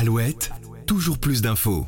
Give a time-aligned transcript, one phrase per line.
[0.00, 0.52] Alouette,
[0.86, 1.84] toujours plus d'infos.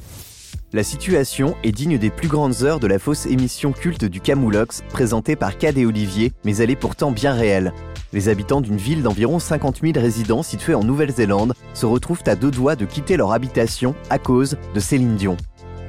[0.72, 4.82] La situation est digne des plus grandes heures de la fausse émission culte du Camoulox
[4.88, 7.72] présentée par Cad et Olivier, mais elle est pourtant bien réelle.
[8.12, 12.50] Les habitants d'une ville d'environ 50 000 résidents située en Nouvelle-Zélande se retrouvent à deux
[12.50, 15.36] doigts de quitter leur habitation à cause de Céline Dion.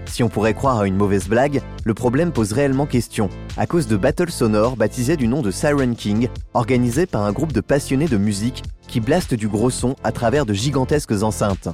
[0.06, 3.88] Si on pourrait croire à une mauvaise blague, le problème pose réellement question, à cause
[3.88, 8.08] de battles sonores baptisés du nom de Siren King, organisés par un groupe de passionnés
[8.08, 11.70] de musique qui blastent du gros son à travers de gigantesques enceintes.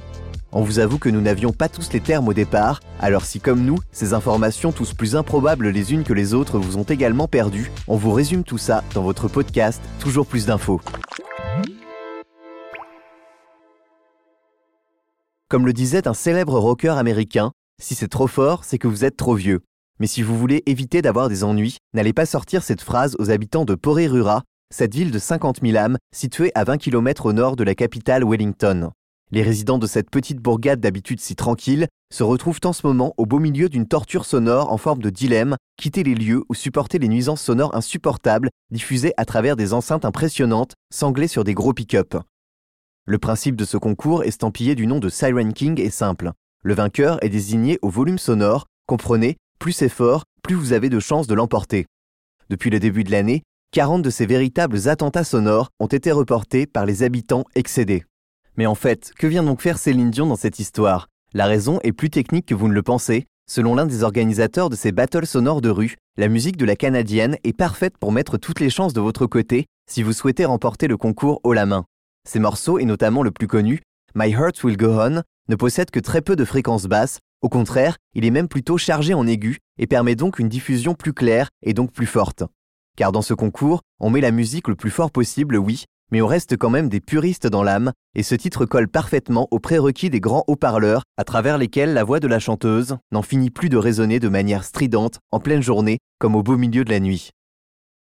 [0.50, 3.64] On vous avoue que nous n'avions pas tous les termes au départ, alors si comme
[3.64, 7.70] nous, ces informations tous plus improbables les unes que les autres vous ont également perdu,
[7.86, 10.80] on vous résume tout ça dans votre podcast Toujours plus d'infos.
[15.48, 19.16] Comme le disait un célèbre rocker américain, si c'est trop fort, c'est que vous êtes
[19.16, 19.60] trop vieux.
[20.00, 23.64] Mais si vous voulez éviter d'avoir des ennuis, n'allez pas sortir cette phrase aux habitants
[23.64, 27.64] de Porirura, cette ville de 50 000 âmes située à 20 km au nord de
[27.64, 28.92] la capitale Wellington.
[29.30, 33.26] Les résidents de cette petite bourgade d'habitude si tranquille se retrouvent en ce moment au
[33.26, 37.08] beau milieu d'une torture sonore en forme de dilemme, quitter les lieux ou supporter les
[37.08, 42.16] nuisances sonores insupportables diffusées à travers des enceintes impressionnantes sanglées sur des gros pick-up.
[43.04, 46.32] Le principe de ce concours estampillé du nom de Siren King est simple.
[46.62, 51.00] Le vainqueur est désigné au volume sonore, comprenez, plus c'est fort, plus vous avez de
[51.00, 51.84] chances de l'emporter.
[52.48, 53.42] Depuis le début de l'année,
[53.72, 58.04] 40 de ces véritables attentats sonores ont été reportés par les habitants excédés.
[58.58, 61.06] Mais en fait, que vient donc faire Céline Dion dans cette histoire?
[61.32, 63.26] La raison est plus technique que vous ne le pensez.
[63.48, 67.36] Selon l'un des organisateurs de ces battles sonores de rue, la musique de la Canadienne
[67.44, 70.96] est parfaite pour mettre toutes les chances de votre côté si vous souhaitez remporter le
[70.96, 71.84] concours haut la main.
[72.28, 73.80] Ces morceaux, et notamment le plus connu,
[74.16, 77.96] My Heart Will Go On, ne possède que très peu de fréquences basses, au contraire,
[78.14, 81.74] il est même plutôt chargé en aigu et permet donc une diffusion plus claire et
[81.74, 82.42] donc plus forte.
[82.96, 86.26] Car dans ce concours, on met la musique le plus fort possible, oui, mais on
[86.26, 90.20] reste quand même des puristes dans l'âme, et ce titre colle parfaitement aux prérequis des
[90.20, 94.20] grands haut-parleurs, à travers lesquels la voix de la chanteuse n'en finit plus de résonner
[94.20, 97.30] de manière stridente en pleine journée, comme au beau milieu de la nuit.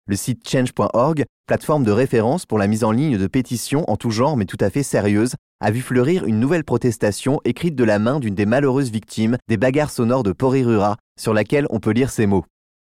[0.09, 4.13] Le site change.org, plateforme de référence pour la mise en ligne de pétitions en tout
[4.13, 7.99] genre mais tout à fait sérieuses, a vu fleurir une nouvelle protestation écrite de la
[7.99, 12.11] main d'une des malheureuses victimes des bagarres sonores de Porirura, sur laquelle on peut lire
[12.11, 12.45] ces mots.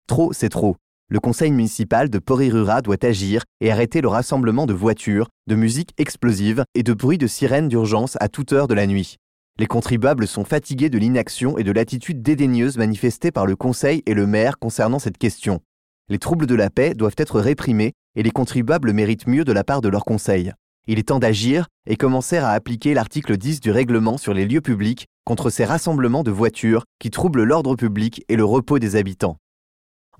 [0.07, 0.77] Trop, c'est trop.
[1.11, 5.91] Le conseil municipal de Porirura doit agir et arrêter le rassemblement de voitures, de musique
[5.97, 9.17] explosive et de bruits de sirènes d'urgence à toute heure de la nuit.
[9.59, 14.13] Les contribuables sont fatigués de l'inaction et de l'attitude dédaigneuse manifestée par le conseil et
[14.13, 15.59] le maire concernant cette question.
[16.07, 19.65] Les troubles de la paix doivent être réprimés et les contribuables méritent mieux de la
[19.65, 20.53] part de leur conseil.
[20.87, 24.61] Il est temps d'agir et commencer à appliquer l'article 10 du règlement sur les lieux
[24.61, 29.35] publics contre ces rassemblements de voitures qui troublent l'ordre public et le repos des habitants.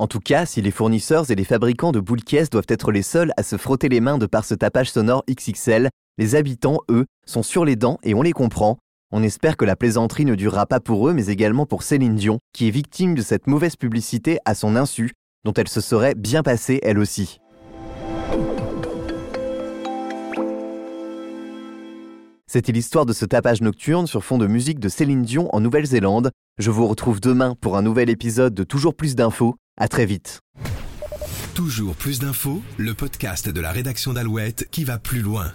[0.01, 3.03] En tout cas, si les fournisseurs et les fabricants de boules caisses doivent être les
[3.03, 7.05] seuls à se frotter les mains de par ce tapage sonore XXL, les habitants, eux,
[7.27, 8.79] sont sur les dents et on les comprend.
[9.11, 12.39] On espère que la plaisanterie ne durera pas pour eux, mais également pour Céline Dion,
[12.51, 15.11] qui est victime de cette mauvaise publicité à son insu,
[15.45, 17.39] dont elle se serait bien passée elle aussi.
[22.47, 26.31] C'était l'histoire de ce tapage nocturne sur fond de musique de Céline Dion en Nouvelle-Zélande.
[26.57, 29.55] Je vous retrouve demain pour un nouvel épisode de Toujours plus d'infos.
[29.81, 30.41] À très vite.
[31.55, 35.53] Toujours plus d'infos, le podcast de la rédaction d'Alouette qui va plus loin.